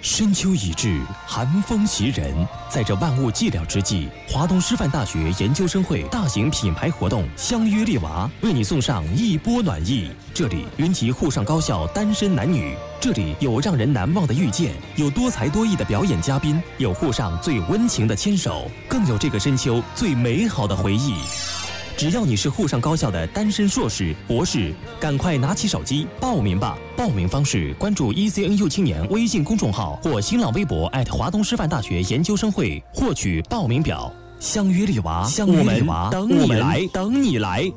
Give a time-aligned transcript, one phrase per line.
[0.00, 2.32] 深秋已至，寒风袭人。
[2.70, 10.08] 在这万物寂寥之际，华东师范大学研究生会大型品牌活动“相约丽娃”为你送上一波暖意。
[10.32, 21.16] 这里云集沪上高校单身男女，这里有让人难忘的遇见，有多才多艺的表演嘉宾，有沪上最温情的牵手，更有这个深秋最美好的回忆。
[21.98, 26.78] 只要你是沪上高校的单身硕士、博士，赶快拿起手机报名吧！
[26.96, 34.12] 报名方式：关注 ECNU 青年微信公众号或新浪微博华东师范大学研究生会获取报名表。
[34.38, 37.68] 相约丽娃，相约丽娃，等你来，等你来。